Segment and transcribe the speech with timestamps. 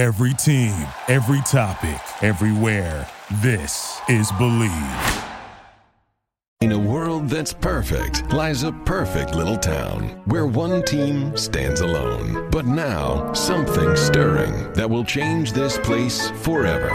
[0.00, 0.72] Every team,
[1.08, 3.06] every topic, everywhere.
[3.42, 5.24] This is Believe.
[6.62, 12.48] In a world that's perfect lies a perfect little town where one team stands alone.
[12.50, 16.88] But now, something stirring that will change this place forever.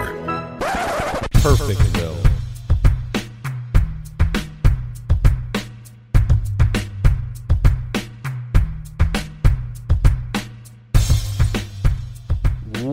[1.43, 1.94] Perfectville.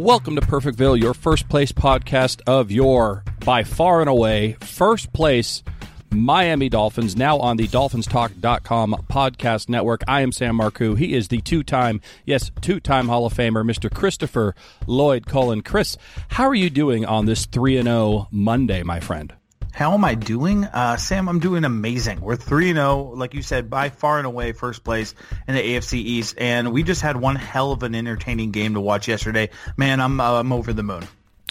[0.03, 5.63] Welcome to Perfectville, your first place podcast of your, by far and away, first place
[6.11, 10.03] Miami Dolphins, now on the DolphinsTalk.com podcast network.
[10.09, 10.99] I am Sam Marcoux.
[10.99, 13.89] He is the two time, yes, two time Hall of Famer, Mr.
[13.89, 14.57] Christopher
[14.89, 15.63] Lloyd Cullen.
[15.63, 15.97] Chris,
[16.31, 19.33] how are you doing on this 3 0 Monday, my friend?
[19.73, 20.65] How am I doing?
[20.65, 22.21] Uh, Sam, I'm doing amazing.
[22.21, 25.15] We're 3 0, like you said, by far and away first place
[25.49, 26.35] in the AFC East.
[26.39, 29.49] And we just had one hell of an entertaining game to watch yesterday.
[29.79, 31.05] Man, I'm, uh, I'm over the moon.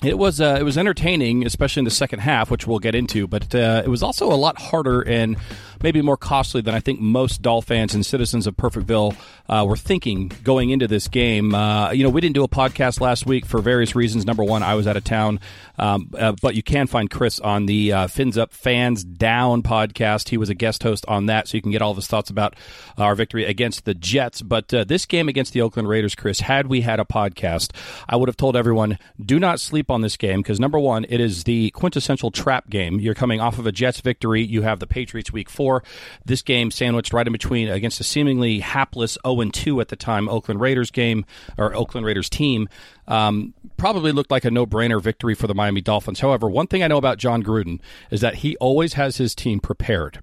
[0.04, 3.28] It was uh, it was entertaining, especially in the second half, which we'll get into.
[3.28, 5.38] But uh, it was also a lot harder and
[5.84, 9.16] maybe more costly than I think most Doll fans and citizens of Perfectville
[9.48, 11.54] uh, were thinking going into this game.
[11.54, 14.26] Uh, you know, we didn't do a podcast last week for various reasons.
[14.26, 15.40] Number one, I was out of town,
[15.78, 20.30] um, uh, but you can find Chris on the uh, Fins Up Fans Down podcast.
[20.30, 22.32] He was a guest host on that, so you can get all of his thoughts
[22.32, 22.56] about
[22.98, 24.42] our victory against the Jets.
[24.42, 27.72] But this game against the Oakland Raiders, Chris, had we had a podcast,
[28.10, 31.20] I would have told everyone do not sleep on this game because number one, it
[31.20, 33.00] is the quintessential trap game.
[33.00, 34.42] You're coming off of a Jets victory.
[34.42, 35.84] You have the Patriots week four.
[36.26, 40.30] This game sandwiched right in between against a seemingly hapless 0 2 at the time
[40.30, 41.26] Oakland Raiders game
[41.58, 42.70] or Oakland Raiders team.
[43.08, 46.20] Um, probably looked like a no brainer victory for the Miami Dolphins.
[46.20, 49.60] However, one thing I know about Jon Gruden is that he always has his team
[49.60, 50.22] prepared.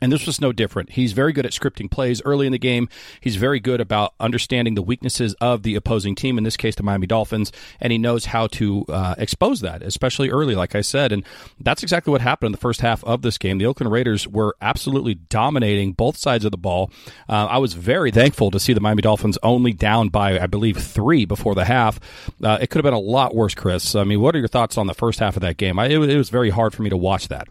[0.00, 0.90] And this was no different.
[0.90, 2.88] He's very good at scripting plays early in the game.
[3.20, 6.82] He's very good about understanding the weaknesses of the opposing team, in this case, the
[6.82, 11.12] Miami Dolphins, and he knows how to uh, expose that, especially early, like I said.
[11.12, 11.24] And
[11.60, 13.58] that's exactly what happened in the first half of this game.
[13.58, 16.90] The Oakland Raiders were absolutely dominating both sides of the ball.
[17.28, 20.76] Uh, I was very thankful to see the Miami Dolphins only down by, I believe,
[20.78, 22.00] three before the half.
[22.42, 23.94] Uh, it could have been a lot worse, Chris.
[23.94, 25.78] I mean, what are your thoughts on the first half of that game?
[25.78, 27.48] I, it, it was very hard for me to watch that.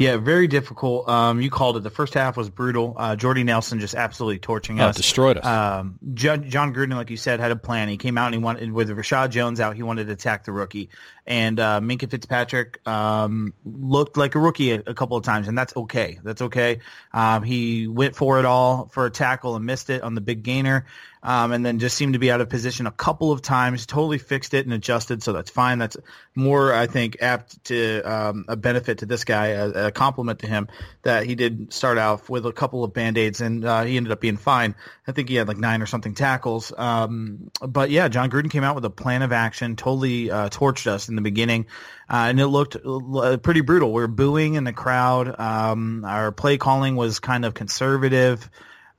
[0.00, 1.06] Yeah, very difficult.
[1.10, 1.82] Um, you called it.
[1.82, 2.94] The first half was brutal.
[2.96, 5.44] Uh, Jordy Nelson just absolutely torching oh, us, destroyed us.
[5.44, 7.90] Um, Jon, Jon Gruden, like you said, had a plan.
[7.90, 9.76] He came out and he wanted with Reshad Jones out.
[9.76, 10.88] He wanted to attack the rookie,
[11.26, 15.58] and uh, Minkah Fitzpatrick um, looked like a rookie a, a, couple of times, and
[15.58, 16.18] that's okay.
[16.24, 16.78] That's okay.
[17.12, 20.42] Um, he went for it all for a tackle and missed it on the big
[20.42, 20.86] gainer
[21.22, 23.86] um, and then just seemed to be out of position a couple of times.
[23.86, 25.78] Totally fixed it and adjusted, so that's fine.
[25.78, 25.96] That's
[26.34, 30.46] more, I think, apt to um, a benefit to this guy, a, a, compliment to
[30.46, 30.68] him
[31.02, 34.12] that he did start off with a couple of band aids and uh, he ended
[34.12, 34.74] up being fine.
[35.06, 36.72] I think he had like nine or something tackles.
[36.76, 40.86] Um, but yeah, Jon Gruden came out with a plan of action, totally uh, torched
[40.86, 41.66] us in the beginning.
[42.08, 43.92] Uh, and it looked uh, pretty brutal.
[43.92, 45.38] We were booing in the crowd.
[45.38, 48.48] Um, our play calling was kind of conservative.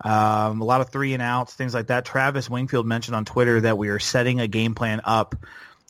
[0.04, 2.06] Um, a lot of three and outs, things like that.
[2.06, 5.36] Travis Wingfield mentioned on Twitter that we are setting a game plan up,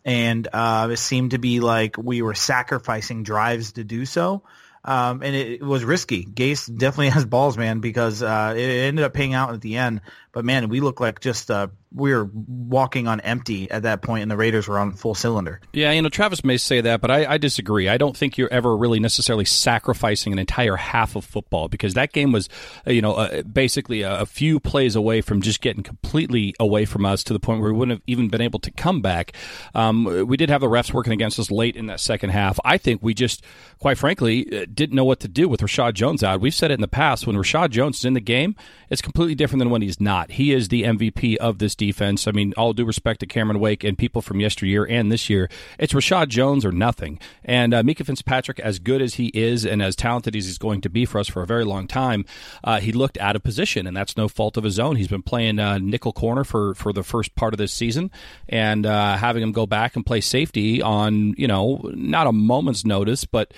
[0.04, 4.44] and uh, it seemed to be like we were sacrificing drives to do so.
[4.84, 6.26] Um, and it, it, was risky.
[6.26, 10.02] Gase definitely has balls, man, because uh, it ended up paying out at the end.
[10.32, 14.22] But man, we look like just uh, we were walking on empty at that point,
[14.22, 15.60] and the Raiders were on full cylinder.
[15.74, 17.90] Yeah, you know, Travis may say that, but I, I, disagree.
[17.90, 22.14] I don't think you're ever really necessarily sacrificing an entire half of football because that
[22.14, 22.48] game was,
[22.88, 26.86] uh, you know, uh, basically a, a, few plays away from just getting completely away
[26.86, 29.34] from us to the point where we wouldn't have even been able to come back.
[29.76, 32.58] Um, we did have the refs working against us late in that second half.
[32.64, 33.44] I think we just,
[33.80, 36.40] quite frankly, uh, didn't know what to do with Reshad Jones out.
[36.40, 38.56] We've said it in the past when Reshad Jones is in the game,
[38.90, 40.32] it's completely different than when he's not.
[40.32, 42.28] He is the MVP of this defense.
[42.28, 45.50] I mean, all due respect to Cameron Wake and people from yesteryear and this year,
[45.80, 47.20] it's Reshad Jones or nothing.
[47.44, 50.82] And uh, Minkah Fitzpatrick, as good as he is and as talented as he's going
[50.82, 52.24] to be for us for a very long time,
[52.64, 54.96] uh, he looked out of position, and that's no fault of his own.
[54.96, 58.12] He's been playing uh, nickel corner for, for the first part of this season,
[58.48, 62.86] and uh, having him go back and play safety on, you know, not a moment's
[62.86, 63.54] notice, but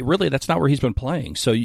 [0.00, 1.36] really that's not where he's been playing.
[1.36, 1.58] So it,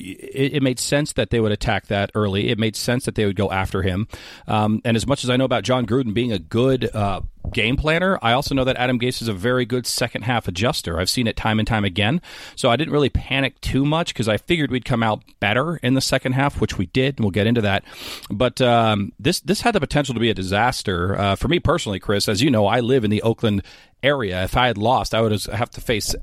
[0.54, 2.50] it, made sense that they would attack that early.
[2.50, 4.08] It made sense that they would go after him.
[4.48, 7.22] Um, and as much as I know about Jon Gruden being a good uh,
[7.52, 10.98] game planner, I also know that Adam Gase is a very good second half adjuster.
[10.98, 12.22] I've seen it time and time again.
[12.56, 15.94] So I didn't really panic too much because I figured we'd come out better in
[15.94, 17.84] the second half, which we did, and we'll get into that.
[18.30, 22.00] But um, this this had the potential to be a disaster uh, for me personally,
[22.00, 22.30] Chris.
[22.30, 23.64] As you know, I live in the Oakland
[24.02, 24.44] area.
[24.44, 26.16] If I had lost, I would have to face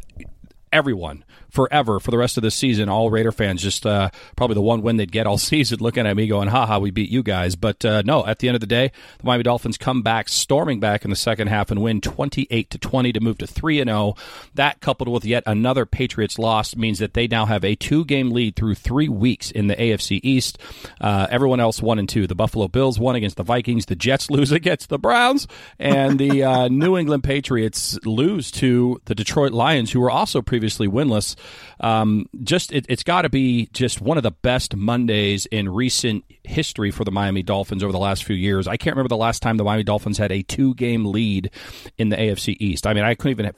[0.73, 1.23] everyone
[1.53, 2.89] forever for the rest of the season.
[2.89, 6.17] All Raider fans just uh, probably the one win they'd get all season, looking at
[6.17, 8.61] me going, "Ha ha, we beat you guys." But uh, no, at the end of
[8.61, 12.01] the day, the Miami Dolphins come back, storming back in the second half, and win
[12.01, 14.15] twenty eight to twenty to move to three and zero.
[14.55, 18.31] That coupled with yet another Patriots loss means that they now have a two game
[18.31, 20.59] lead through three weeks in the AFC East.
[21.01, 22.27] Uh, everyone else one and two.
[22.27, 23.87] The Buffalo Bills won against the Vikings.
[23.87, 25.47] The Jets lose against the Browns,
[25.79, 30.89] and the uh, New England Patriots lose to the Detroit Lions, who were also previously
[30.89, 31.37] winless.
[31.81, 36.25] Um, just it, it's got to be just one of the best Mondays in recent
[36.45, 38.69] history for the Miami Dolphins over the last few years.
[38.69, 41.51] I can't remember the last time the Miami Dolphins had a two game lead
[41.99, 42.87] in the AFC East.
[42.87, 43.53] I mean, I couldn't even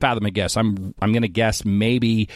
[0.00, 0.56] fathom a guess.
[0.56, 2.28] I'm I'm going to guess maybe.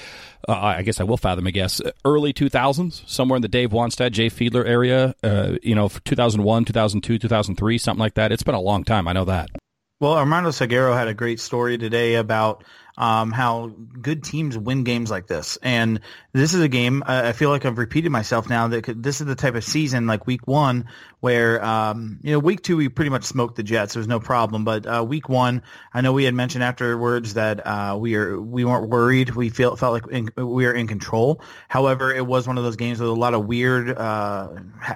[0.48, 1.82] Uh, I guess I will fathom a guess.
[2.04, 5.14] Early 2000s, somewhere in the Dave Wannstedt, Jay Fiedler area.
[5.22, 8.30] Uh, you know, 2001, 2002, 2003, something like that.
[8.30, 9.08] It's been a long time.
[9.08, 9.50] I know that.
[9.98, 12.64] Well, Armando Salguero had a great story today about
[12.96, 15.58] um, how good teams win games like this.
[15.62, 16.00] And
[16.32, 17.02] this is a game.
[17.06, 20.26] I feel like I've repeated myself now that this is the type of season like
[20.26, 20.88] week one
[21.20, 23.94] where um, you know week two we pretty much smoked the Jets.
[23.94, 25.62] There was no problem, but uh, week one,
[25.92, 29.30] I know we had mentioned afterwards that uh, we are we weren't worried.
[29.30, 31.42] We felt felt like in, we were in control.
[31.68, 34.50] However, it was one of those games with a lot of weird uh,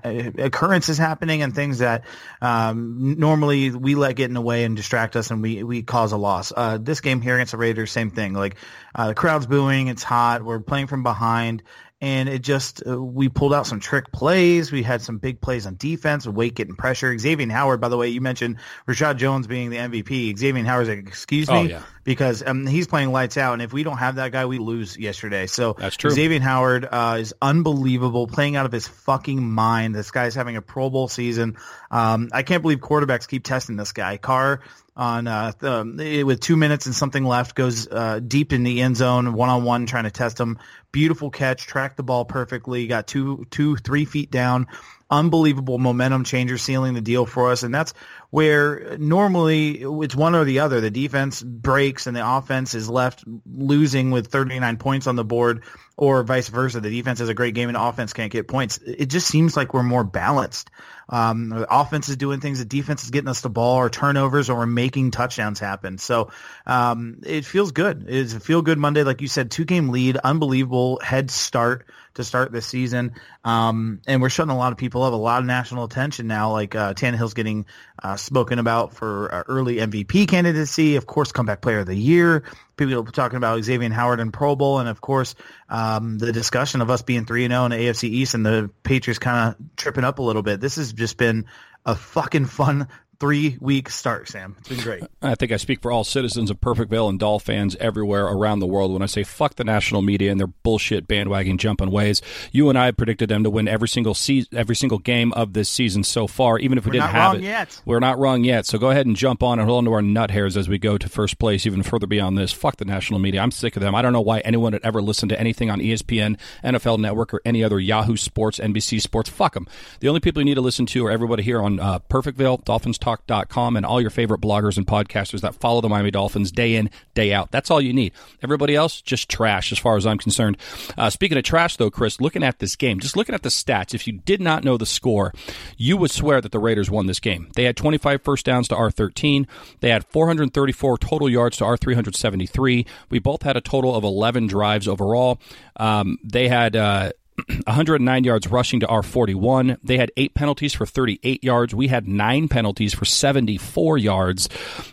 [0.04, 2.04] occurrences happening and things that
[2.40, 6.12] um, normally we let get in the way and distract us, and we we cause
[6.12, 6.52] a loss.
[6.54, 8.32] Uh, this game here against the Raiders, same thing.
[8.32, 8.56] Like
[8.94, 11.62] uh, the crowd's booing, it's hot, we're playing from behind
[12.00, 14.72] and it just uh, we pulled out some trick plays.
[14.72, 17.16] We had some big plays on defense, Wake getting pressure.
[17.18, 18.56] Xavier Howard, by the way, you mentioned
[18.88, 20.36] Reshad Jones being the MVP.
[20.36, 21.82] Xavier Howard's like, excuse me, oh, yeah.
[22.10, 24.98] Because um, he's playing lights out, and if we don't have that guy, we lose
[24.98, 25.46] yesterday.
[25.46, 26.10] So that's true.
[26.10, 29.94] Xavier Howard uh, is unbelievable, playing out of his fucking mind.
[29.94, 31.56] This guy's having a Pro Bowl season.
[31.88, 34.16] Um, I can't believe quarterbacks keep testing this guy.
[34.16, 34.60] Carr
[34.96, 38.96] on uh, the, with two minutes and something left, goes uh, deep in the end
[38.96, 40.58] zone, one on one, trying to test him.
[40.90, 44.66] Beautiful catch, tracked the ball perfectly, got two, two, three feet down.
[45.10, 47.94] Unbelievable momentum changer, sealing the deal for us, and that's
[48.30, 50.80] where normally it's one or the other.
[50.80, 55.64] The defense breaks and the offense is left losing with 39 points on the board,
[55.96, 56.80] or vice versa.
[56.80, 58.78] The defense has a great game and offense can't get points.
[58.78, 60.70] It just seems like we're more balanced.
[61.10, 62.60] Um, the offense is doing things.
[62.60, 65.98] The defense is getting us the ball or turnovers or we're making touchdowns happen.
[65.98, 66.30] So
[66.66, 68.06] um, it feels good.
[68.08, 69.02] It's a feel good Monday.
[69.02, 73.12] Like you said, two game lead, unbelievable head start to start this season.
[73.44, 76.52] Um, and we're shutting a lot of people up, a lot of national attention now.
[76.52, 77.66] Like uh, Tannehill's getting
[78.02, 82.44] uh, spoken about for uh, early MVP candidacy, of course, comeback player of the year.
[82.76, 85.34] People talking about Xavier Howard and Pro Bowl, and of course,
[85.68, 88.44] um, the discussion of us being three and zero oh in the AFC East and
[88.44, 90.60] the Patriots kind of tripping up a little bit.
[90.60, 91.46] This has just been
[91.84, 92.86] a fucking fun
[93.20, 94.56] three week start, Sam.
[94.58, 95.02] It's been great.
[95.20, 98.66] I think I speak for all citizens of Perfectville and Doll fans everywhere around the
[98.66, 102.22] world when I say fuck the national media and their bullshit bandwagon jumping ways.
[102.50, 105.68] You and I predicted them to win every single season, every single game of this
[105.68, 107.42] season so far, even if we We're didn't have it.
[107.42, 107.80] Yet.
[107.84, 108.64] We're not wrong yet.
[108.66, 110.78] So go ahead and jump on and hold on to our nut hairs as we
[110.78, 112.52] go to first place, even further beyond this.
[112.52, 113.42] Fuck the national media.
[113.42, 113.94] I'm sick of them.
[113.94, 117.42] I don't know why anyone would ever listen to anything on ESPN, NFL Network, or
[117.44, 119.28] any other Yahoo Sports, NBC Sports.
[119.28, 119.66] Fuck them.
[120.00, 122.64] The only people you need to listen to are everybody here on uh, Perfectville,
[123.10, 126.90] DolphinsTalk.com, and all your favorite bloggers and podcasters that follow the Miami Dolphins day in,
[127.14, 127.50] day out.
[127.50, 128.12] That's all you need.
[128.42, 130.56] Everybody else, just trash as far as I'm concerned.
[130.96, 133.94] Uh, speaking of trash, though, Chris, looking at this game, just looking at the stats,
[133.94, 135.32] if you did not know the score,
[135.76, 137.50] you would swear that the Raiders won this game.
[137.54, 139.46] They had 25 first downs to our 13.
[139.80, 142.86] They had 434 total yards to our 373.
[143.10, 145.40] We both had a total of 11 drives overall.
[145.76, 147.12] Um, they had uh,
[147.48, 149.78] 109 yards rushing to our 41.
[149.82, 151.74] They had eight penalties for 38 yards.
[151.74, 154.48] We had nine penalties for 74 yards.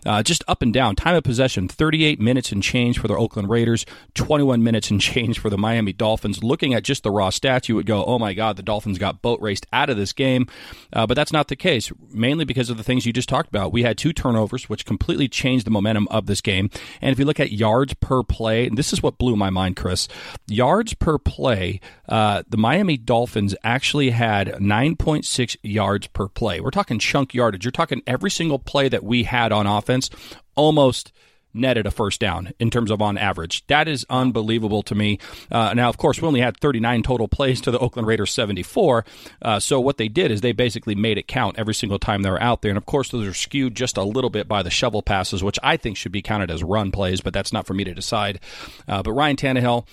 [0.06, 0.96] Uh, just up and down.
[0.96, 3.86] Time of possession 38 minutes and change for the Oakland Raiders,
[4.16, 6.44] 21 minutes and change for the Miami Dolphins.
[6.44, 9.22] Looking at just the raw stats, you would go, oh my God, the Dolphins got
[9.22, 10.48] boat raced out of this game.
[10.94, 13.72] Uh, but that's not the case, mainly because of the things you just talked about.
[13.72, 16.70] We had two turnovers, which completely changed the momentum of this game.
[17.01, 19.75] And if you look at yards per play, and this is what blew my mind,
[19.75, 20.08] Chris,
[20.48, 21.80] yards per play.
[22.08, 26.60] Uh, the Miami Dolphins actually had 9.6 yards per play.
[26.60, 27.65] We're talking chunk yardage.
[27.65, 30.10] You're talking every single play that we had on offense
[30.56, 31.12] almost
[31.53, 33.65] netted a first down in terms of on average.
[33.67, 35.20] That is unbelievable to me.
[35.51, 39.06] Uh, now, of course, we only had 39 total plays to the Oakland Raiders 74.
[39.41, 42.29] Uh, so what they did is they basically made it count every single time they
[42.29, 42.70] were out there.
[42.70, 45.60] And of course, those are skewed just a little bit by the shovel passes, which
[45.63, 48.39] I think should be counted as run plays, but that's not for me to decide.
[48.88, 49.88] Uh, but Ryan Tannehill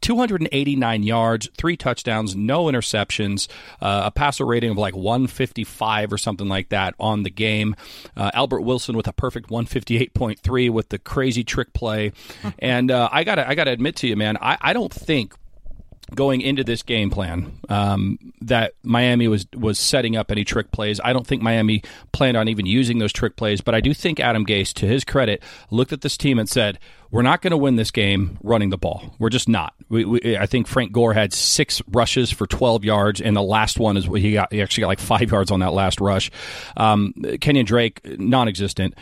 [0.00, 3.48] 289 yards, three touchdowns, no interceptions,
[3.80, 7.74] uh, a passer rating of like 155 or something like that on the game.
[8.16, 12.12] Uh, Albert Wilson with a perfect 158.3 with the crazy trick play.
[12.58, 15.34] and uh, I gotta I gotta admit to you, man, I, I don't think
[16.14, 21.00] going into this game plan um, that Miami was was setting up any trick plays.
[21.02, 24.20] I don't think Miami planned on even using those trick plays, but I do think
[24.20, 26.78] Adam Gase, to his credit, looked at this team and said,
[27.10, 29.14] "We're not going to win this game running the ball.
[29.18, 33.20] We're just not." We, we, I think Frank Gore had six rushes for 12 yards,
[33.20, 35.72] and the last one is he got he actually got like five yards on that
[35.72, 36.30] last rush.
[36.76, 38.94] Um, Kenyan Drake non-existent.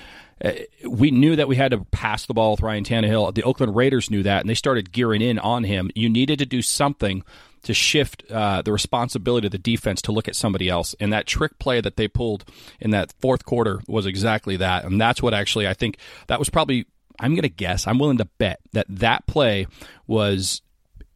[0.44, 0.52] Uh,
[0.88, 3.34] we knew that we had to pass the ball with Ryan Tannehill.
[3.34, 5.90] The Oakland Raiders knew that, and they started gearing in on him.
[5.94, 7.24] You needed to do something
[7.62, 10.94] to shift uh, the responsibility of the defense to look at somebody else.
[11.00, 12.44] And that trick play that they pulled
[12.80, 14.84] in that fourth quarter was exactly that.
[14.84, 16.86] And that's what actually I think that was probably.
[17.20, 17.88] I'm going to guess.
[17.88, 19.66] I'm willing to bet that that play
[20.06, 20.62] was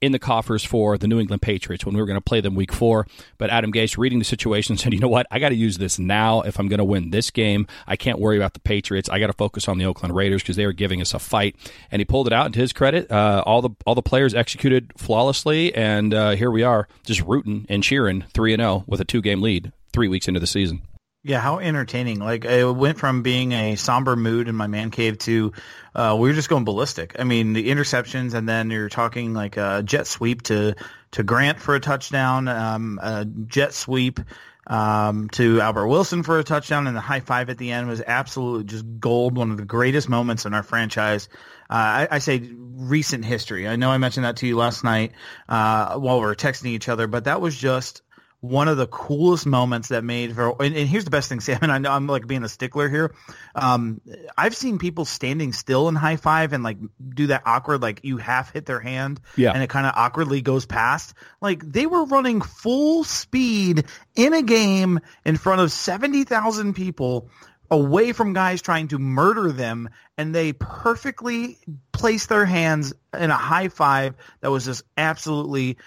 [0.02, 2.56] in the coffers for the New England Patriots when we were going to play them
[2.56, 3.06] week four.
[3.38, 5.26] But Adam Gase, reading the situation, said, you know what?
[5.30, 7.66] I got to use this now if I'm going to win this game.
[7.87, 9.09] I can't worry about the Patriots.
[9.09, 11.56] I got to focus on the Oakland Raiders because they were giving us a fight.
[11.90, 12.47] And he pulled it out.
[12.47, 15.75] And to his credit, uh, all the all the players executed flawlessly.
[15.75, 19.23] And uh, here we are, just rooting and cheering 3 and 0 with a two
[19.23, 20.82] game lead three weeks into the season.
[21.25, 22.19] Yeah, how entertaining!
[22.19, 25.52] Like it went from being a somber mood in my man cave to
[25.95, 27.14] uh, we were just going ballistic.
[27.17, 30.75] I mean, the interceptions, and then you're talking like a jet sweep to
[31.12, 34.19] to Grant for a touchdown, um, a jet sweep
[34.67, 38.02] um, to Albert Wilson for a touchdown, and the high five at the end was
[38.05, 39.37] absolutely just gold.
[39.37, 41.29] One of the greatest moments in our franchise.
[41.71, 43.67] Uh, I, I, say recent history.
[43.67, 45.12] I know I mentioned that to you last night
[45.49, 48.01] uh, while we were texting each other, but that was just
[48.42, 51.61] one of the coolest moments that made for and, and, here's the best thing sam
[51.62, 53.14] and i know i'm like being a stickler here
[53.54, 54.00] um,
[54.37, 56.76] i've seen people standing still in high five and like
[57.14, 59.52] do that awkward like you half hit their hand yeah.
[59.52, 63.84] and it kind of awkwardly goes past like they were running full speed
[64.16, 67.30] in a game in front of 70,000 people
[67.73, 69.88] away from guys trying to murder them
[70.19, 71.57] and they perfectly
[71.91, 75.79] placed their hands in a high five that was just absolutely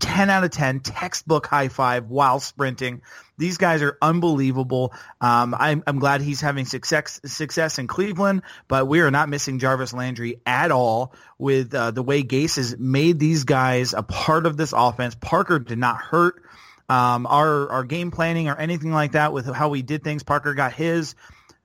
[0.00, 3.02] 10 out of 10 textbook high five while sprinting
[3.36, 8.88] these guys are unbelievable um, I'm, I'm, glad he's having success success in cleveland but
[8.88, 13.18] we are not missing jarvis landry at all with uh, the way gase has made
[13.18, 16.42] these guys a part of this offense parker did not hurt
[16.88, 20.22] um, our our game planning or anything like that with how we did things.
[20.22, 21.14] Parker got his.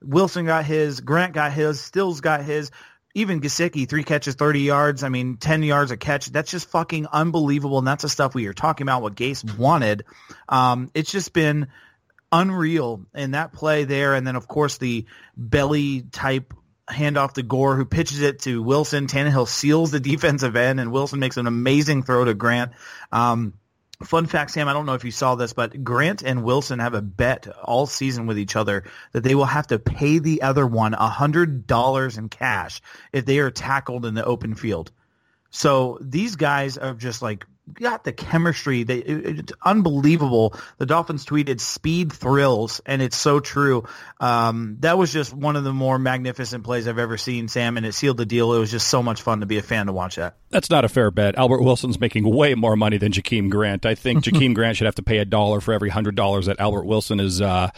[0.02, 2.70] Wilson got his, Grant got his, Stills got his,
[3.14, 5.02] even Gesicki, three catches, 30 yards.
[5.02, 6.26] I mean, 10 yards a catch.
[6.26, 7.78] That's just fucking unbelievable.
[7.78, 10.04] And that's the stuff we are talking about, what Gase wanted.
[10.48, 11.68] Um, it's just been
[12.30, 14.14] unreal in that play there.
[14.14, 16.54] And then, of course, the belly type
[16.88, 19.06] handoff to Gore, who pitches it to Wilson.
[19.06, 22.72] Tannehill seals the defensive end, and Wilson makes an amazing throw to Grant.
[23.12, 23.54] Um,
[24.02, 26.94] Fun fact, Sam, I don't know if you saw this, but Grant and Wilson have
[26.94, 30.66] a bet all season with each other that they will have to pay the other
[30.66, 32.80] one $100 in cash
[33.12, 34.90] if they are tackled in the open field.
[35.50, 38.82] So these guys are just like got the chemistry.
[38.82, 40.54] They, it, it's unbelievable.
[40.78, 43.84] The Dolphins tweeted "speed thrills," and it's so true.
[44.20, 47.86] Um, that was just one of the more magnificent plays I've ever seen, Sam, and
[47.86, 48.52] it sealed the deal.
[48.54, 50.36] It was just so much fun to be a fan to watch that.
[50.50, 51.36] That's not a fair bet.
[51.36, 53.86] Albert Wilson's making way more money than Jakeem Grant.
[53.86, 56.58] I think Jakeem Grant should have to pay a dollar for every hundred dollars that
[56.60, 57.70] Albert Wilson is uh,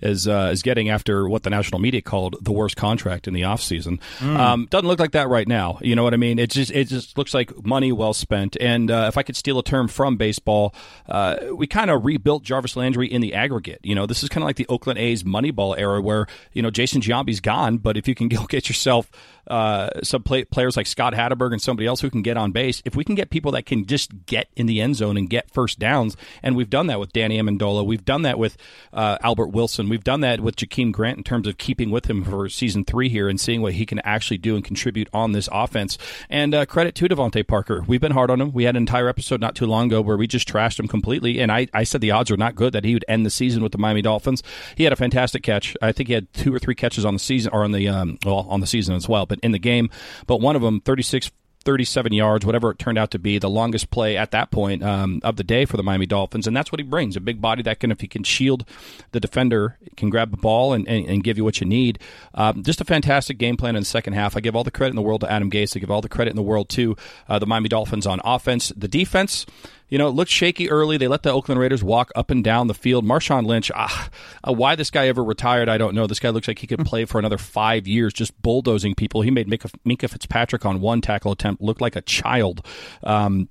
[0.00, 3.42] is uh, is getting after what the national media called the worst contract in the
[3.42, 4.00] offseason.
[4.18, 4.36] Mm.
[4.36, 5.78] Um, doesn't look like that right now.
[5.82, 6.38] You know what I mean?
[6.38, 8.56] It just it just looks like money well spent.
[8.60, 10.74] And uh, if I could steal a term from baseball,
[11.08, 13.80] uh, we kind of rebuilt Jarvis Landry in the aggregate.
[13.82, 16.70] You know, this is kind of like the Oakland A's Moneyball era where, you know,
[16.70, 19.10] Jason Giambi's gone, but if you can go get yourself
[19.46, 22.82] uh, some play- players like Scott Hatteberg and somebody else who can get on base,
[22.84, 25.50] if we can get people that can just get in the end zone and get
[25.50, 28.56] first downs, and we've done that with Danny Amendola, we've done that with
[28.92, 32.22] uh, Albert Wilson, we've done that with Jakeem Grant in terms of keeping with him
[32.22, 35.48] for season three here and seeing what he can actually do and contribute on this
[35.50, 35.98] offense.
[36.28, 37.84] And uh, credit to DeVante Parker.
[37.86, 38.52] We've been hard on him.
[38.52, 41.40] We had an entire episode not too long ago where we just trashed him completely,
[41.40, 43.62] and I, I said the odds are not good that he would end the season
[43.62, 44.42] with the Miami Dolphins.
[44.76, 45.76] He had a fantastic catch.
[45.82, 48.18] I think he had two or three catches on the season, or on the um,
[48.24, 49.90] well on the season as well, but in the game.
[50.26, 51.30] But one of them, 36
[51.64, 55.20] 37 yards, whatever it turned out to be, the longest play at that point um,
[55.22, 56.46] of the day for the Miami Dolphins.
[56.46, 58.64] And that's what he brings a big body that can, if he can shield
[59.12, 61.98] the defender, can grab the ball and, and, and give you what you need.
[62.34, 64.36] Um, just a fantastic game plan in the second half.
[64.36, 65.76] I give all the credit in the world to Adam Gase.
[65.76, 66.96] I give all the credit in the world to
[67.28, 68.72] uh, the Miami Dolphins on offense.
[68.74, 69.44] The defense,
[69.90, 70.96] you know, it looked shaky early.
[70.96, 73.04] They let the Oakland Raiders walk up and down the field.
[73.04, 74.08] Marshawn Lynch, ah,
[74.46, 76.06] uh, why this guy ever retired, I don't know.
[76.06, 79.22] This guy looks like he could play for another five years just bulldozing people.
[79.22, 82.64] He made Minkah, Minkah Fitzpatrick on one tackle attempt looked like a child.
[83.02, 83.48] Um,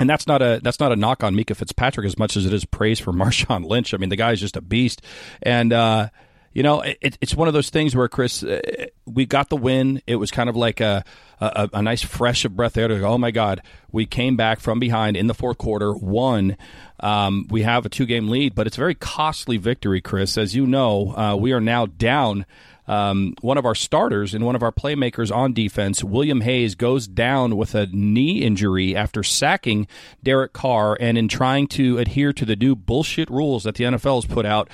[0.00, 2.52] and that's not a that's not a knock on Minkah Fitzpatrick as much as it
[2.52, 3.94] is praise for Marshawn Lynch.
[3.94, 5.02] I mean, the guy is just a beast,
[5.42, 6.08] and uh,
[6.54, 10.00] you know, it, it's one of those things where Chris, uh, we got the win.
[10.06, 11.04] It was kind of like a,
[11.40, 13.08] a, a nice fresh of breath there to go.
[13.08, 16.56] Oh my God, we came back from behind in the fourth quarter, won.
[17.00, 20.38] Um, we have a two game lead, but it's a very costly victory, Chris.
[20.38, 22.46] As you know, uh, we are now down
[22.86, 27.06] um, one of our starters and one of our playmakers on defense, William Hayes, goes
[27.06, 29.86] down with a knee injury after sacking
[30.22, 34.16] Derek Carr and in trying to adhere to the new bullshit rules that the NFL
[34.16, 34.68] has put out.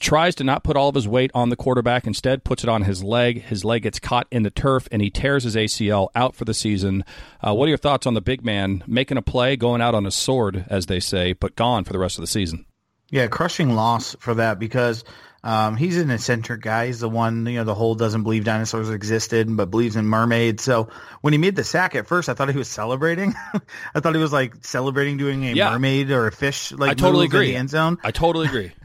[0.00, 2.82] Tries to not put all of his weight on the quarterback, instead puts it on
[2.82, 3.42] his leg.
[3.42, 6.54] His leg gets caught in the turf and he tears his ACL out for the
[6.54, 7.04] season.
[7.40, 10.04] Uh, what are your thoughts on the big man making a play, going out on
[10.04, 12.66] a sword, as they say, but gone for the rest of the season?
[13.10, 15.04] Yeah, crushing loss for that because
[15.44, 16.86] um, he's an eccentric guy.
[16.86, 20.64] He's the one, you know, the whole doesn't believe dinosaurs existed, but believes in mermaids.
[20.64, 20.88] So
[21.20, 23.34] when he made the sack at first, I thought he was celebrating.
[23.94, 25.70] I thought he was like celebrating doing a yeah.
[25.70, 26.72] mermaid or a fish.
[26.72, 27.52] Like I totally agree.
[27.52, 27.98] The end zone.
[28.02, 28.72] I totally agree.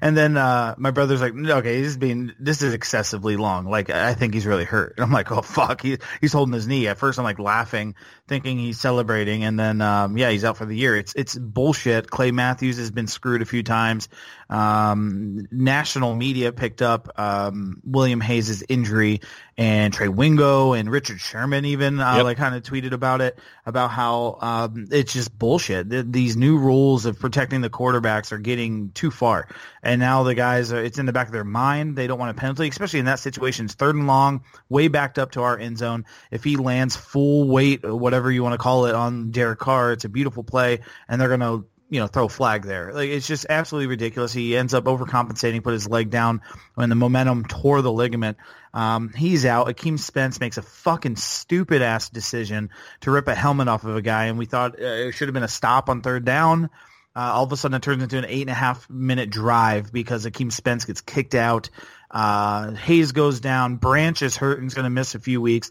[0.00, 3.66] And then uh, my brother's like, okay, this is being this is excessively long.
[3.66, 4.94] Like I think he's really hurt.
[4.96, 6.88] And I'm like, oh fuck, he, he's holding his knee.
[6.88, 7.94] At first, I'm like laughing,
[8.28, 10.96] thinking he's celebrating, and then um, yeah, he's out for the year.
[10.96, 12.10] It's it's bullshit.
[12.10, 14.08] Clay Matthews has been screwed a few times.
[14.48, 19.20] Um, national media picked up um, William Hayes' injury,
[19.56, 22.24] and Trey Wingo and Richard Sherman even uh, yep.
[22.24, 26.12] like kind of tweeted about it about how um, it's just bullshit.
[26.12, 29.48] these new rules of protecting the quarterbacks are getting too far,
[29.82, 31.96] and now the guys are, it's in the back of their mind.
[31.96, 33.64] They don't want a penalty, especially in that situation.
[33.64, 36.04] It's third and long, way backed up to our end zone.
[36.30, 39.92] If he lands full weight, or whatever you want to call it, on Derek Carr,
[39.92, 42.90] it's a beautiful play, and they're gonna you know, throw flag there.
[42.94, 44.32] Like it's just absolutely ridiculous.
[44.32, 46.40] He ends up overcompensating, put his leg down
[46.74, 48.38] when the momentum tore the ligament.
[48.72, 49.66] Um, he's out.
[49.66, 52.70] Akeem Spence makes a fucking stupid ass decision
[53.02, 55.34] to rip a helmet off of a guy, and we thought uh, it should have
[55.34, 56.70] been a stop on third down.
[57.14, 59.92] Uh, all of a sudden, it turns into an eight and a half minute drive
[59.92, 61.70] because Akeem Spence gets kicked out.
[62.10, 63.76] Uh, Hayes goes down.
[63.76, 65.70] Branch is hurt and is going to miss a few weeks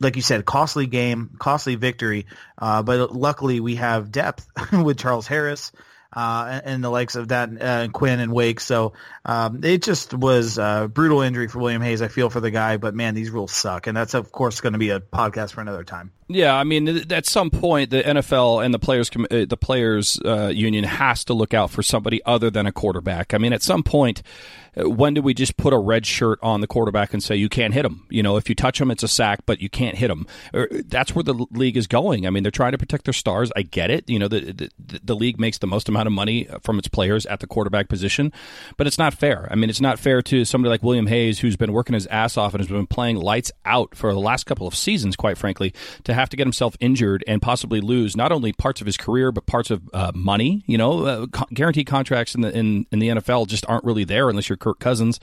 [0.00, 2.26] like you said, costly game, costly victory.
[2.56, 5.72] Uh, but luckily, we have depth with Charles Harris
[6.14, 8.60] uh, and, and, the likes of that uh, Quinn and Wake.
[8.60, 12.02] So um, it just was a brutal injury for William Hayes.
[12.02, 14.72] I feel for the guy, but man, these rules suck, and that's of course going
[14.72, 16.12] to be a podcast for another time.
[16.30, 20.48] Yeah, I mean, at some point, the NFL and the players uh, the players uh,
[20.48, 23.32] union has to look out for somebody other than a quarterback.
[23.32, 24.22] I mean, at some point
[24.78, 27.74] when do we just put a red shirt on the quarterback and say you can't
[27.74, 28.06] hit him?
[28.10, 30.26] You know, if you touch him, it's a sack, but you can't hit him.
[30.52, 32.26] That's where the league is going.
[32.26, 33.50] I mean, they're trying to protect their stars.
[33.56, 34.08] I get it.
[34.08, 37.26] You know, the, the, the league makes the most amount of money from its players
[37.26, 38.32] at the quarterback position,
[38.76, 39.48] but it's not fair.
[39.50, 42.36] I mean, it's not fair to somebody like William Hayes, who's been working his ass
[42.36, 45.74] off and has been playing lights out for the last couple of seasons, quite frankly,
[46.04, 49.32] to have to get himself injured and possibly lose not only parts of his career
[49.32, 50.62] but parts of uh, money.
[50.66, 54.04] You know, uh, co- guaranteed contracts in the in, in the NFL just aren't really
[54.04, 55.18] there unless you're Kirk Cousins.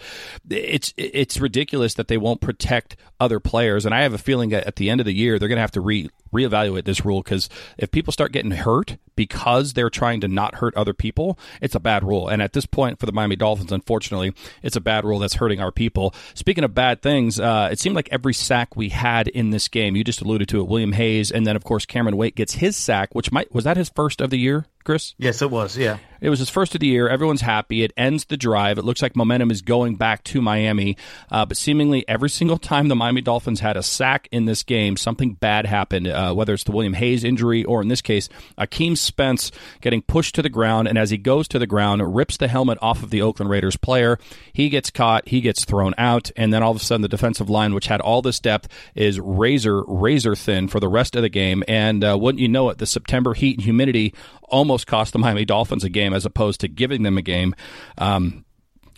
[0.50, 4.66] It's it's ridiculous that they won't protect other players, and I have a feeling that
[4.66, 7.22] at the end of the year they're going to have to re reevaluate this rule
[7.22, 11.76] because if people start getting hurt because they're trying to not hurt other people, it's
[11.76, 12.28] a bad rule.
[12.28, 15.62] And at this point for the Miami Dolphins, unfortunately, it's a bad rule that's hurting
[15.62, 16.14] our people.
[16.34, 19.96] Speaking of bad things, uh, it seemed like every sack we had in this game,
[19.96, 22.76] you just alluded to it, William Hayes, and then of course Cameron Wake gets his
[22.76, 25.16] sack, which might was that his first of the year, Chris?
[25.18, 25.78] Yes, it was.
[25.78, 25.98] Yeah.
[26.22, 27.08] It was his first of the year.
[27.08, 27.84] Everyone's happy.
[27.84, 28.78] It ends the drive.
[28.78, 30.98] It looks like momentum is going back to Miami.
[31.30, 34.98] Uh, but seemingly every single time the Miami Dolphins had a sack in this game,
[34.98, 38.98] something bad happened, uh, whether it's the William Hayes injury or in this case, Akeem
[38.98, 40.88] Spence getting pushed to the ground.
[40.88, 43.78] And as he goes to the ground, rips the helmet off of the Oakland Raiders
[43.78, 44.18] player.
[44.54, 45.28] He gets caught.
[45.28, 46.32] He gets thrown out.
[46.36, 49.20] And then all of a sudden, the defensive line, which had all this depth, is
[49.20, 51.64] razor, razor thin for the rest of the game.
[51.68, 54.14] And uh, wouldn't you know it, the September heat and humidity
[54.48, 57.56] almost cost the Miami Dolphins a game as opposed to giving them a game.
[57.98, 58.44] Um,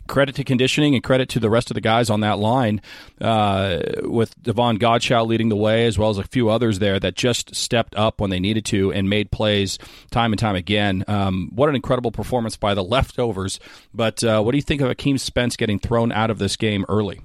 [0.08, 2.82] credit to conditioning and credit to the rest of the guys on that line,
[3.22, 7.16] uh, with Davon Godchaux leading the way, as well as a few others there that
[7.16, 9.78] just stepped up when they needed to and made plays
[10.10, 11.04] time and time again.
[11.08, 13.60] Um, what an incredible performance by the leftovers.
[13.94, 16.86] But uh, what do you think of Akeem Spence getting thrown out of this game
[16.90, 17.22] early?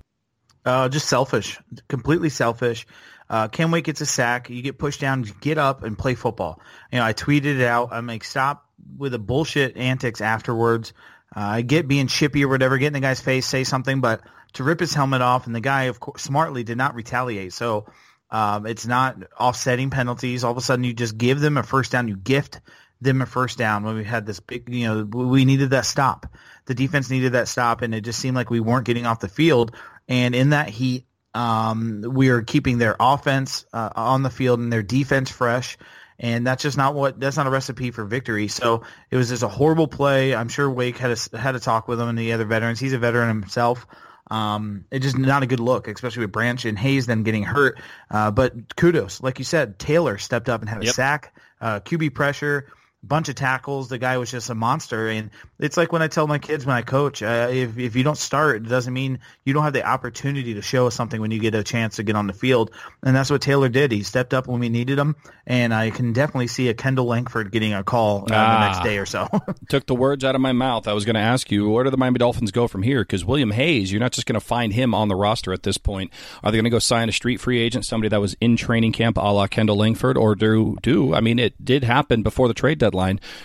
[0.64, 2.86] Uh, just selfish, completely selfish.
[3.32, 4.50] Uh, Cam Wake gets a sack.
[4.50, 5.22] You get pushed down.
[5.40, 6.60] Get up and play football.
[6.92, 7.88] You know, I tweeted it out.
[7.90, 8.68] I'm like, stop
[8.98, 10.92] with the bullshit antics afterwards.
[11.34, 14.20] Uh, I get being chippy or whatever, get in the guy's face, say something, but
[14.52, 17.54] to rip his helmet off, and the guy, of course, smartly did not retaliate.
[17.54, 17.86] So
[18.30, 20.44] um, it's not offsetting penalties.
[20.44, 22.08] All of a sudden, you just give them a first down.
[22.08, 22.60] You gift
[23.00, 26.26] them a first down when we had this big, you know, we needed that stop.
[26.66, 29.28] The defense needed that stop, and it just seemed like we weren't getting off the
[29.28, 29.74] field.
[30.08, 34.72] And in that heat, Um, we are keeping their offense uh, on the field and
[34.72, 35.78] their defense fresh.
[36.18, 38.46] And that's just not what that's not a recipe for victory.
[38.48, 40.34] So it was just a horrible play.
[40.34, 42.78] I'm sure Wake had a, had a talk with him and the other veterans.
[42.78, 43.86] He's a veteran himself.
[44.30, 47.80] Um, it's just not a good look, especially with Branch and Hayes then getting hurt.
[48.10, 50.94] Uh, but kudos, like you said, Taylor stepped up and had a Yep.
[50.94, 52.66] sack, uh, QB pressure,
[53.04, 53.88] bunch of tackles.
[53.88, 55.08] The guy was just a monster.
[55.08, 58.04] And it's like when I tell my kids when I coach, uh, if if you
[58.04, 61.30] don't start, it doesn't mean you don't have the opportunity to show us something when
[61.30, 62.70] you get a chance to get on the field.
[63.02, 63.90] And that's what Taylor did.
[63.92, 65.16] He stepped up when we needed him.
[65.46, 68.68] And I can definitely see a Kendall Langford getting a call uh, the Ah.
[68.72, 69.28] next day or so.
[69.68, 70.86] Took the words out of my mouth.
[70.86, 73.02] I was going to ask you, where do the Miami Dolphins go from here?
[73.02, 75.78] Because William Hayes, you're not just going to find him on the roster at this
[75.78, 76.12] point.
[76.44, 78.92] Are they going to go sign a street free agent, somebody that was in training
[78.92, 81.12] camp, a la Kendall Langford, or do do?
[81.14, 82.91] I mean, it did happen before the trade deadline.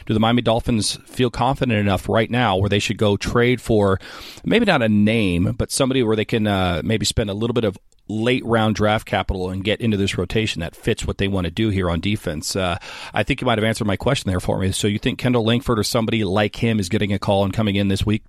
[0.06, 4.00] Do the Miami Dolphins feel confident enough right now where they should go trade for
[4.46, 7.64] maybe not a name, but somebody where they can uh, maybe spend a little bit
[7.64, 7.78] of
[8.10, 11.52] late round draft capital and get into this rotation that fits what they want to
[11.52, 12.56] do here on defense.
[12.56, 12.78] Uh,
[13.14, 14.72] I think you might have answered my question there for me.
[14.72, 17.76] So you think Kendall Langford or somebody like him is getting a call and coming
[17.76, 18.24] in this week?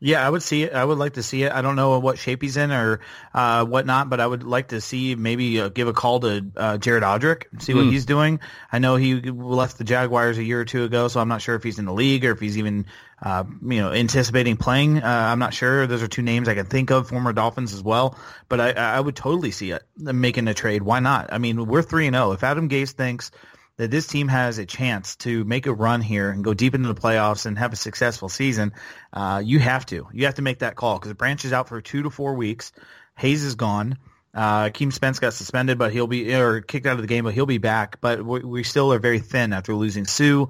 [0.00, 0.72] Yeah, I would see it.
[0.72, 1.50] I would like to see it.
[1.50, 3.00] I don't know what shape he's in or
[3.34, 6.78] uh, whatnot, but I would like to see maybe uh, give a call to uh,
[6.78, 8.38] Jared Odrick, see what he's doing.
[8.70, 11.56] I know he left the Jaguars a year or two ago, so I'm not sure
[11.56, 12.86] if he's in the league or if he's even,
[13.20, 15.02] uh, you know, anticipating playing.
[15.02, 15.88] Uh, I'm not sure.
[15.88, 18.16] Those are two names I can think of, former Dolphins as well.
[18.48, 20.82] But I, I would totally see it making a trade.
[20.82, 21.32] Why not?
[21.32, 22.30] I mean, we're three and zero.
[22.30, 23.32] If Adam Gase thinks
[23.78, 26.92] that this team has a chance to make a run here and go deep into
[26.92, 28.72] the playoffs and have a successful season,
[29.12, 30.06] uh, you have to.
[30.12, 32.72] You have to make that call because Branch is out for two to four weeks.
[33.16, 33.96] Hayes is gone.
[34.34, 37.34] Uh, Keem Spence got suspended, but he'll be or kicked out of the game, but
[37.34, 38.00] he'll be back.
[38.00, 40.46] But we, we still are very thin after losing Suh,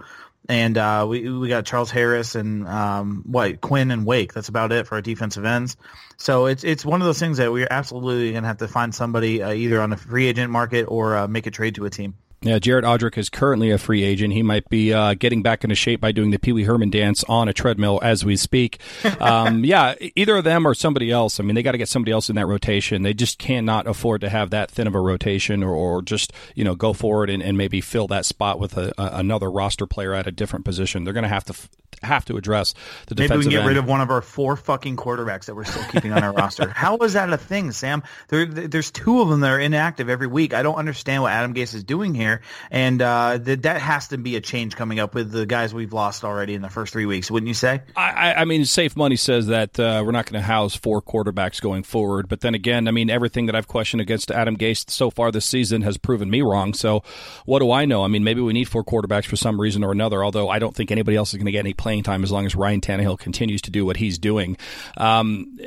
[0.49, 4.33] and uh, we we got Charles Harris and um, what Quinn and Wake.
[4.33, 5.77] That's about it for our defensive ends.
[6.17, 9.43] So it's it's one of those things that we're absolutely gonna have to find somebody
[9.43, 12.15] uh, either on the free agent market or uh, make a trade to a team.
[12.41, 14.33] Yeah, Jared Odrick is currently a free agent.
[14.33, 17.25] He might be uh, getting back into shape by doing the Pee Wee Herman dance
[17.25, 18.79] on a treadmill as we speak.
[19.21, 21.41] Um, yeah, either of them or somebody else.
[21.41, 23.03] I mean, they got to get somebody else in that rotation.
[23.03, 26.63] They just cannot afford to have that thin of a rotation, or, or just you
[26.63, 30.15] know go forward and, and maybe fill that spot with a, a, another roster player
[30.15, 31.03] at a different position.
[31.05, 31.69] They're going to have to f-
[32.03, 32.75] have to address
[33.07, 33.69] the Maybe we can get end.
[33.69, 36.69] rid of one of our four fucking quarterbacks that we're still keeping on our roster.
[36.75, 38.03] How is that a thing, Sam?
[38.29, 40.55] There, there's two of them that are inactive every week.
[40.55, 44.19] I don't understand what Adam Gase is doing here, and uh, that that has to
[44.19, 47.07] be a change coming up with the guys we've lost already in the first three
[47.07, 47.83] weeks, wouldn't you say?
[47.97, 51.61] I, I- mean, safe money says that uh, we're not going to house four quarterbacks
[51.61, 52.29] going forward.
[52.29, 55.45] But then again, I mean, everything that I've questioned against Adam Gase so far this
[55.45, 56.73] season has proven me wrong.
[56.73, 57.03] So
[57.45, 58.05] what do I know?
[58.05, 60.25] I mean, maybe we need four quarterbacks for some reason or another.
[60.25, 62.45] Although I don't think anybody else is going to get any playing time as long
[62.45, 64.59] as Ryan Tannehill continues to do what he's doing.
[64.99, 65.59] Um,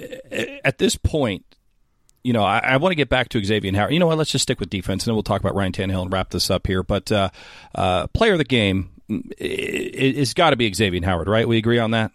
[0.64, 1.44] at this point,
[2.24, 3.92] you know, I, I want to get back to Xavier Howard.
[3.92, 4.20] You know what?
[4.20, 6.52] Let's just stick with defense, and then we'll talk about Ryan Tannehill and wrap this
[6.52, 6.84] up here.
[6.84, 7.30] But uh,
[7.74, 11.48] uh, player of the game it, it's got to be Xavier Howard, right?
[11.48, 12.12] We agree on that.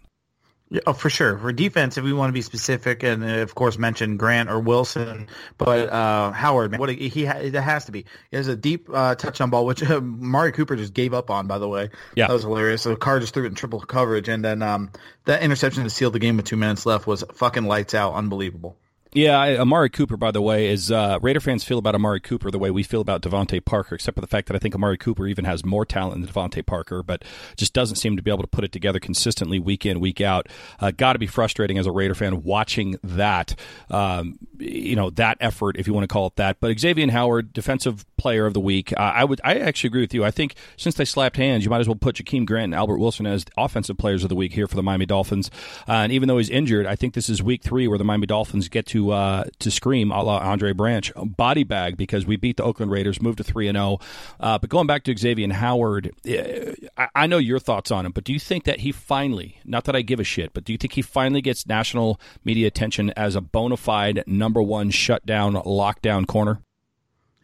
[0.69, 1.37] Yeah, oh, for sure.
[1.37, 4.59] For defense, if we want to be specific, and uh, of course mention Grant or
[4.59, 5.27] Wilson,
[5.57, 8.03] but uh, Howard, man, what a, he ha- it has to be.
[8.31, 11.47] He has a deep uh, touchdown ball, which uh, Mari Cooper just gave up on.
[11.47, 12.27] By the way, Yeah.
[12.27, 12.81] that was hilarious.
[12.81, 14.91] So Carr just threw it in triple coverage, and then um,
[15.23, 18.75] that interception to seal the game with two minutes left was fucking lights out, unbelievable.
[19.13, 22.51] Yeah, I- Amari Cooper, by the way, is uh, Raider fans feel about Amari Cooper
[22.51, 24.97] the way we feel about DeVante Parker, except for the fact that I think Amari
[24.97, 27.23] Cooper even has more talent than DeVante Parker, but
[27.55, 30.47] just doesn't seem to be able to put it together consistently week in, week out.
[30.79, 33.55] Uh, Got to be frustrating as a Raider fan watching that,
[33.89, 36.57] um, you know, that effort, if you want to call it that.
[36.59, 40.13] But Xavier Howard, defensive player of the week, uh, I would, I actually agree with
[40.13, 40.25] you.
[40.25, 42.97] I think since they slapped hands, you might as well put Jakeem Grant and Albert
[42.97, 45.49] Wilson as offensive players of the week here for the Miami Dolphins.
[45.87, 48.27] Uh, and even though he's injured, I think this is week three where the Miami
[48.27, 52.57] Dolphins get to uh, to scream a la Andre Branch body bag because we beat
[52.57, 53.99] the Oakland Raiders, moved to three and zero.
[54.39, 58.11] Uh, but going back to Xavier Howard, eh, I, I know your thoughts on him,
[58.11, 60.71] but do you think that he finally, not that I give a shit, but do
[60.71, 65.53] you think he finally gets national media attention as a bona fide number one shutdown
[65.53, 66.61] lockdown corner?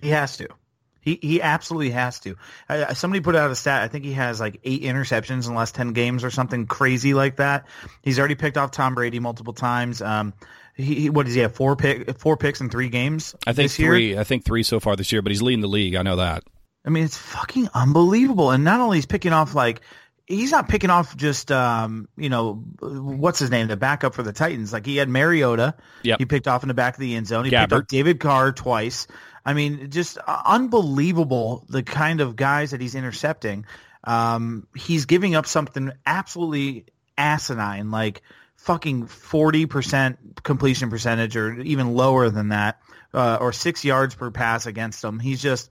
[0.02, 0.48] He has to.
[1.04, 2.36] He he absolutely has to.
[2.70, 3.82] Uh, somebody put out a stat.
[3.84, 7.14] I think he has like eight interceptions in the last ten games or something crazy
[7.14, 7.66] like that.
[8.02, 10.02] He's already picked off Tom Brady multiple times.
[10.02, 10.34] Um,
[10.76, 11.54] he, he what does he have?
[11.54, 13.36] Four pick four picks in three games.
[13.46, 13.92] I think this year?
[13.92, 14.18] three.
[14.18, 15.96] I think three so far this year, but he's leading the league.
[15.96, 16.44] I know that.
[16.86, 18.52] I mean, it's fucking unbelievable.
[18.52, 19.82] And not only he's picking off like
[20.26, 24.34] he's not picking off just um, you know what's his name, the backup for the
[24.34, 24.72] Titans.
[24.74, 26.20] Like he had Mariota, Yep.
[26.20, 27.46] he picked off in the back of the end zone.
[27.46, 27.62] He Gabbert.
[27.62, 29.08] picked off David Carr twice.
[29.46, 33.66] I mean, just uh, unbelievable the kind of guys that he's intercepting.
[34.04, 36.86] Um, he's giving up something absolutely
[37.18, 38.22] asinine, like
[38.58, 42.80] fucking 40% completion percentage or even lower than that,
[43.14, 45.20] uh, or six yards per pass against him.
[45.20, 45.70] He's just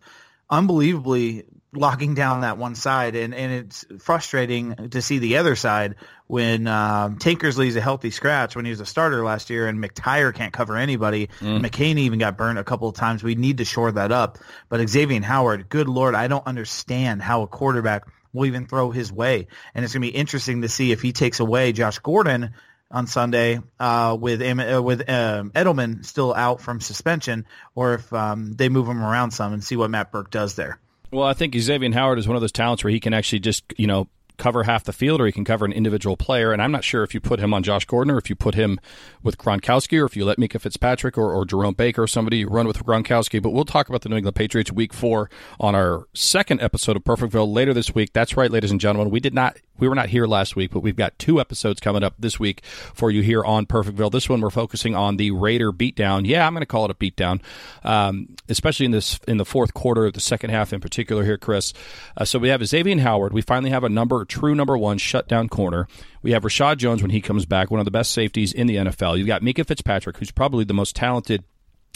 [0.50, 5.94] unbelievably locking down that one side, and, and it's frustrating to see the other side
[6.26, 10.34] when um, Tankersley's a healthy scratch when he was a starter last year, and McTyer
[10.34, 11.28] can't cover anybody.
[11.40, 11.64] Mm.
[11.64, 13.22] McCain even got burned a couple of times.
[13.22, 14.38] We need to shore that up.
[14.68, 19.12] But Xavier Howard, good lord, I don't understand how a quarterback will even throw his
[19.12, 22.50] way, and it's going to be interesting to see if he takes away Josh Gordon
[22.90, 28.52] on Sunday uh, with uh, with um, Edelman still out from suspension, or if um,
[28.52, 30.78] they move him around some and see what Matt Burke does there.
[31.12, 33.64] Well, I think Xavier Howard is one of those talents where he can actually just
[33.76, 36.52] you know cover half the field or he can cover an individual player.
[36.52, 38.54] And I'm not sure if you put him on Josh Gordon or if you put
[38.54, 38.80] him
[39.22, 42.66] with Gronkowski or if you let Minkah Fitzpatrick or, or Jerome Baker or somebody run
[42.66, 43.42] with Gronkowski.
[43.42, 47.04] But we'll talk about the New England Patriots week four on our second episode of
[47.04, 48.12] Perfectville later this week.
[48.12, 49.12] That's right, ladies and gentlemen.
[49.12, 52.04] We did not we were not here last week, but we've got two episodes coming
[52.04, 54.12] up this week for you here on Perfectville.
[54.12, 56.24] This one we're focusing on the Raider beatdown.
[56.24, 57.40] Yeah, I'm going to call it a beatdown,
[57.82, 61.36] um, especially in this in the fourth quarter of the second half in particular here,
[61.36, 61.72] Chris.
[62.16, 63.32] Uh, so we have Xavier Howard.
[63.32, 65.88] We finally have a number true number one shutdown corner.
[66.22, 68.76] We have Reshad Jones when he comes back, one of the best safeties in the
[68.76, 69.18] NFL.
[69.18, 71.42] You've got Minkah Fitzpatrick, who's probably the most talented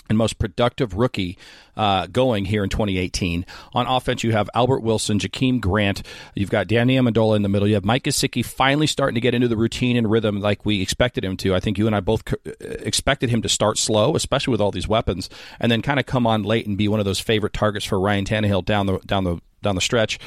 [0.08, 1.36] and most productive rookie
[1.76, 3.44] uh, going here in 2018.
[3.74, 6.02] On offense, you have Albert Wilson, Jakeem Grant.
[6.34, 7.68] You've got Danny Amendola in the middle.
[7.68, 10.80] You have Mike Gesicki finally starting to get into the routine and rhythm like we
[10.80, 11.54] expected him to.
[11.54, 12.22] I think you and I both
[12.60, 15.28] expected him to start slow, especially with all these weapons,
[15.60, 17.98] and then kind of come on late and be one of those favorite targets for
[18.00, 20.18] Ryan Tannehill down the down the down the stretch.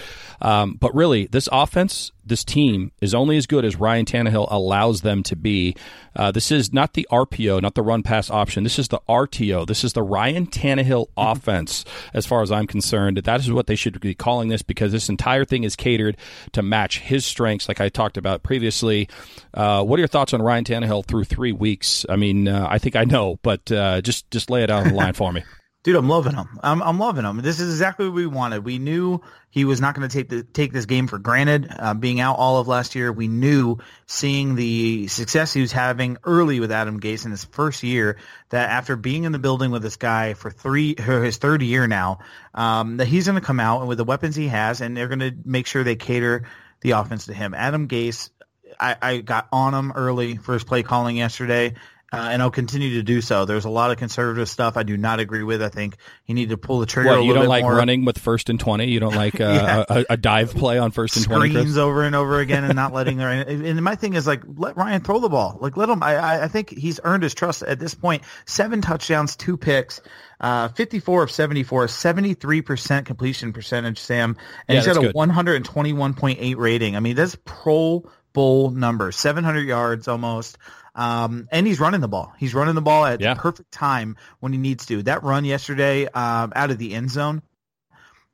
[0.42, 5.02] Um, but really, this offense, this team is only as good as Ryan Tannehill allows
[5.02, 5.76] them to be.
[6.16, 8.64] Uh, this is not the RPO, not the run pass option.
[8.64, 9.68] This is the RTO.
[9.68, 13.18] This is the Ryan Tannehill offense, as far as I'm concerned.
[13.18, 16.18] That is what they should be calling this because this entire thing is catered
[16.54, 19.10] to match his strengths, like I talked about previously.
[19.54, 22.06] Uh, what are your thoughts on Ryan Tannehill through three weeks?
[22.08, 24.90] I mean, uh, I think I know, but uh, just just lay it out on
[24.90, 25.44] the line for me.
[25.82, 26.60] Dude, I'm loving him.
[26.62, 27.38] I'm, I'm loving him.
[27.38, 28.66] This is exactly what we wanted.
[28.66, 31.68] We knew he was not going to take the take this game for granted.
[31.70, 36.18] Uh, being out all of last year, we knew seeing the success he was having
[36.26, 38.18] early with Adam Gase in his first year
[38.50, 42.20] that after being in the building with this guy for three his third year now,
[42.54, 45.08] um, that he's going to come out and with the weapons he has, and they're
[45.08, 46.44] going to make sure they cater
[46.82, 47.54] the offense to him.
[47.54, 48.32] Adam Gase,
[48.78, 51.76] I, I got on him early for his play calling yesterday.
[52.12, 53.46] Uh, and I'll continue to do so.
[53.46, 55.62] There's a lot of conservative stuff I do not agree with.
[55.62, 57.10] I think he need to pull the trigger.
[57.10, 57.76] What, you don't like more.
[57.76, 58.90] running with first and twenty?
[58.90, 59.84] You don't like uh, yeah.
[59.88, 61.52] a, a, dive play on first and twenty?
[61.52, 63.30] Screens over and over again and not letting their.
[63.50, 65.58] And my thing is like let Ryan throw the ball.
[65.62, 66.02] Like let him.
[66.02, 68.24] I I think he's earned his trust at this point.
[68.46, 70.02] Seven touchdowns, two picks.
[70.42, 74.38] Uh, 54 of 74, 73% completion percentage, Sam.
[74.70, 75.16] And yeah, he's got a good.
[75.16, 76.96] 121.8 rating.
[76.96, 80.58] I mean, that's pro bowl number, 700 yards almost.
[80.96, 82.34] Um, and he's running the ball.
[82.38, 83.34] He's running the ball at yeah.
[83.34, 85.04] the perfect time when he needs to.
[85.04, 87.42] That run yesterday um, out of the end zone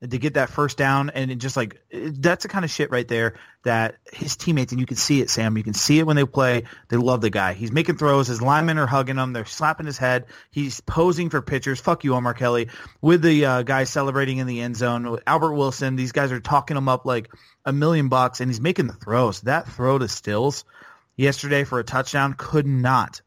[0.01, 3.07] to get that first down and it just like that's the kind of shit right
[3.07, 5.57] there that his teammates and you can see it Sam.
[5.57, 6.63] You can see it when they play.
[6.89, 7.53] They love the guy.
[7.53, 8.27] He's making throws.
[8.27, 9.33] His linemen are hugging him.
[9.33, 10.25] They're slapping his head.
[10.51, 12.69] He's posing for pictures fuck you Omar Kelly.
[13.01, 16.77] With the uh, guys celebrating in the end zone Albert Wilson these guys are talking
[16.77, 17.29] him up like
[17.63, 19.41] a million bucks and he's making the throws.
[19.41, 20.65] That throw to Stills
[21.15, 23.21] yesterday for a touchdown could not,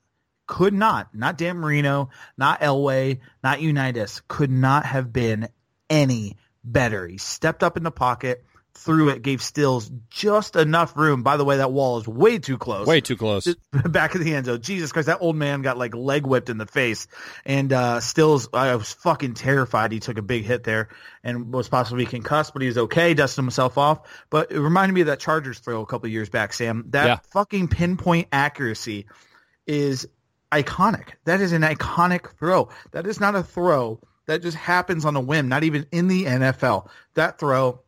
[0.46, 5.48] could not, not Dan Marino, not Elway, not Unitas, could not have been
[5.90, 7.06] any better.
[7.06, 8.44] He stepped up in the pocket,
[8.78, 11.22] threw it, gave Stills just enough room.
[11.22, 12.86] By the way, that wall is way too close.
[12.86, 13.54] Way too close.
[13.72, 14.62] Back of the end zone.
[14.62, 17.06] Jesus Christ, that old man got like leg whipped in the face.
[17.44, 19.92] And uh, Stills, I was fucking terrified.
[19.92, 20.88] He took a big hit there
[21.22, 24.00] and was possibly concussed, but he was okay, dusted himself off.
[24.30, 26.84] But it reminded me of that Chargers throw a couple years back, Sam.
[26.90, 27.18] That yeah.
[27.30, 29.06] fucking pinpoint accuracy
[29.66, 30.08] is
[30.52, 31.10] iconic.
[31.24, 32.68] That is an iconic throw.
[32.92, 36.26] That is not a throw that just happens on a whim, not even in the
[36.26, 36.88] NFL.
[37.14, 37.80] That throw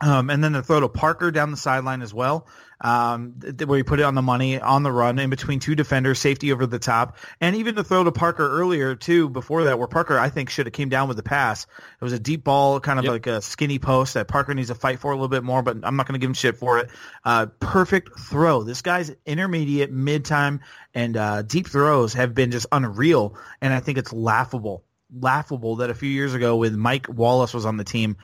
[0.00, 2.46] um, and then the throw to Parker down the sideline as well,
[2.82, 3.32] um,
[3.64, 6.52] where he put it on the money on the run in between two defenders, safety
[6.52, 9.30] over the top, and even the throw to Parker earlier too.
[9.30, 11.64] Before that, where Parker I think should have came down with the pass.
[11.64, 13.12] It was a deep ball, kind of yep.
[13.12, 15.78] like a skinny post that Parker needs to fight for a little bit more, but
[15.82, 16.90] I'm not going to give him shit for it.
[17.24, 18.62] Uh, perfect throw.
[18.62, 20.60] This guy's intermediate, mid time,
[20.94, 25.88] and uh, deep throws have been just unreal, and I think it's laughable laughable that
[25.88, 28.16] a few years ago when Mike Wallace was on the team,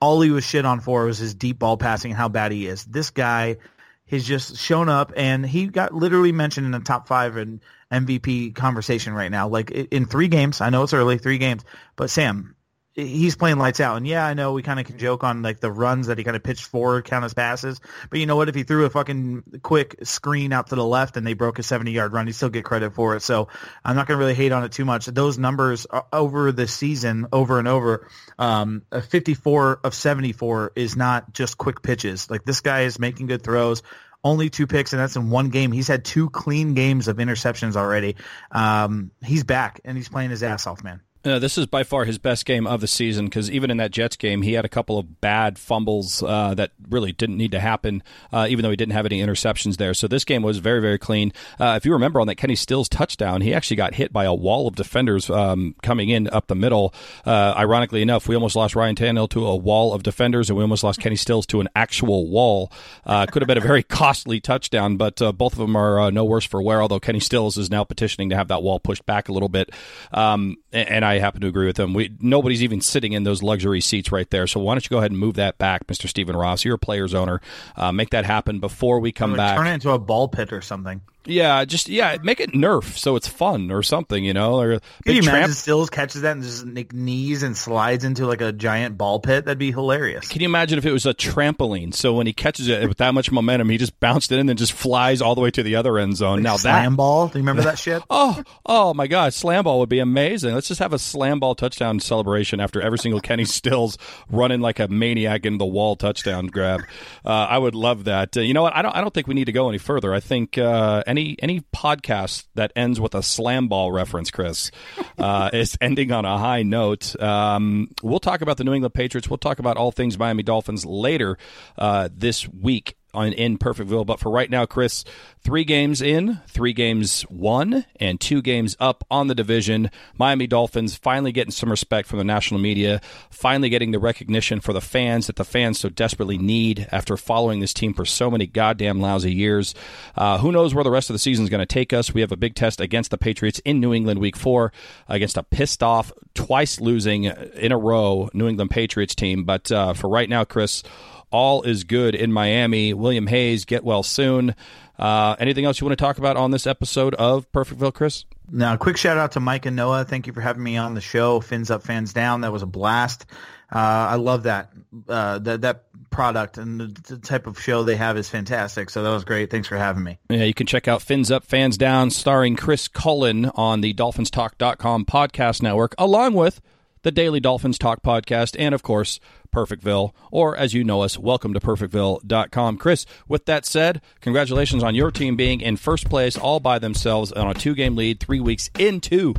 [0.00, 2.66] all he was shit on for was his deep ball passing and how bad he
[2.66, 2.84] is.
[2.84, 3.58] This guy
[4.06, 7.60] has just shown up and he got literally mentioned in the top five in
[7.92, 9.48] MVP conversation right now.
[9.48, 11.64] Like in three games, I know it's early, three games,
[11.96, 12.56] but Sam,
[12.94, 13.96] he's playing lights out.
[13.96, 16.24] And yeah, I know we kind of can joke on like the runs that he
[16.24, 18.48] kind of pitched forward count as passes, but you know what?
[18.48, 21.62] If he threw a fucking quick screen out to the left and they broke a
[21.62, 23.22] 70 yard run, he still get credit for it.
[23.22, 23.48] So
[23.84, 25.06] I'm not going to really hate on it too much.
[25.06, 30.96] Those numbers uh, over the season, over and over, um, a 54 of 74 is
[30.96, 32.30] not just quick pitches.
[32.30, 33.82] Like this guy is making good throws
[34.22, 35.72] only two picks, and that's in one game.
[35.72, 38.16] He's had two clean games of interceptions already.
[38.50, 41.00] Um, he's back, and he's playing his ass off, man.
[41.22, 43.90] Uh, this is by far his best game of the season because even in that
[43.90, 47.60] Jets game, he had a couple of bad fumbles uh, that really didn't need to
[47.60, 48.02] happen,
[48.32, 49.92] uh, even though he didn't have any interceptions there.
[49.92, 51.34] So this game was very, very clean.
[51.58, 54.32] Uh, if you remember on that Kenny Stills touchdown, he actually got hit by a
[54.32, 56.94] wall of defenders um, coming in up the middle.
[57.26, 60.62] Uh, ironically enough, we almost lost Ryan Tannehill to a wall of defenders, and we
[60.62, 62.72] almost lost Kenny Stills to an actual wall.
[63.04, 66.46] Uh, could have been a very costly touchdown, but both of them are no worse
[66.46, 66.80] for wear.
[66.80, 69.70] Although Kenny Stills is now petitioning to have that wall pushed back a little bit,
[70.12, 71.94] um, and I happen to agree with him.
[71.94, 74.46] We nobody's even sitting in those luxury seats right there.
[74.46, 76.08] So why don't you go ahead and move that back, Mr.
[76.08, 76.64] Stephen Ross?
[76.64, 77.40] You're a player's owner.
[77.76, 79.56] Uh, make that happen before we come back.
[79.56, 81.00] Turn it into a ball pit or something.
[81.26, 84.58] Yeah, just yeah, make it Nerf so it's fun or something, you know.
[84.60, 88.40] Or Can you imagine Stills catches that and just like knees and slides into like
[88.40, 89.44] a giant ball pit?
[89.44, 90.28] That'd be hilarious.
[90.28, 91.94] Can you imagine if it was a trampoline?
[91.94, 94.48] So when he catches it with that much momentum, he just bounced it in and
[94.48, 96.36] then just flies all the way to the other end zone.
[96.36, 98.02] Like now slam that ball, do you remember that shit?
[98.10, 100.54] oh, oh my god, slam ball would be amazing.
[100.54, 103.98] Let's just have a slam ball touchdown celebration after every single Kenny Stills
[104.30, 106.80] running like a maniac in the wall touchdown grab.
[107.24, 108.36] Uh, I would love that.
[108.36, 108.74] Uh, you know what?
[108.74, 108.96] I don't.
[108.96, 110.14] I don't think we need to go any further.
[110.14, 114.70] I think uh, any any podcast that ends with a slam ball reference, Chris,
[115.18, 117.20] uh, is ending on a high note.
[117.20, 119.28] Um, we'll talk about the New England Patriots.
[119.28, 121.36] We'll talk about all things Miami Dolphins later
[121.76, 124.06] uh, this week on in Perfectville.
[124.06, 125.04] But for right now, Chris,
[125.42, 129.90] three games in, three games won, and two games up on the division.
[130.18, 134.72] Miami Dolphins finally getting some respect from the national media, finally getting the recognition for
[134.72, 138.46] the fans that the fans so desperately need after following this team for so many
[138.46, 139.74] goddamn lousy years.
[140.16, 142.12] Uh, who knows where the rest of the season is going to take us?
[142.12, 144.72] We have a big test against the Patriots in New England week four
[145.08, 149.44] against a pissed off, twice losing in a row New England Patriots team.
[149.44, 150.82] But uh, for right now, Chris,
[151.30, 152.94] all is good in Miami.
[152.94, 154.54] William Hayes, get well soon.
[154.98, 158.24] Uh, anything else you want to talk about on this episode of Perfectville, Chris?
[158.50, 160.04] Now, quick shout out to Mike and Noah.
[160.04, 161.40] Thank you for having me on the show.
[161.40, 162.42] Fins up, fans down.
[162.42, 163.26] That was a blast.
[163.72, 164.72] Uh, I love that.
[165.08, 168.90] Uh, that that product and the, the, type of show they have is fantastic.
[168.90, 169.48] So that was great.
[169.48, 170.18] Thanks for having me.
[170.28, 175.04] Yeah, you can check out Fins Up, Fans Down, starring Chris Cullen on the DolphinsTalk.com
[175.04, 176.60] podcast network, along with
[177.02, 179.20] the Daily Dolphins Talk podcast, and of course,
[179.54, 182.76] Perfectville, or as you know us, welcome to perfectville.com.
[182.76, 187.32] Chris, with that said, congratulations on your team being in first place all by themselves
[187.32, 189.34] on a two game lead three weeks into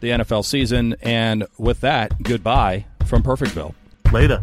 [0.00, 0.96] the NFL season.
[1.00, 3.74] And with that, goodbye from Perfectville.
[4.12, 4.42] Later.